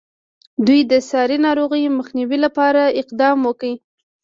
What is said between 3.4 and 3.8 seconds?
وکړ.